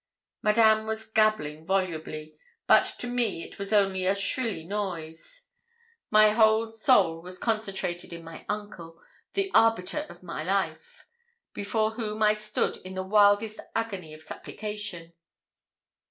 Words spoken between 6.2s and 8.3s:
whole soul was concentrated in